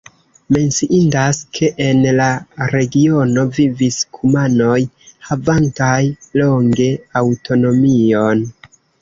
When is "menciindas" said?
0.55-1.41